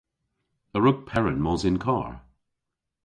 [0.77, 2.11] A wrug Peran mos yn karr?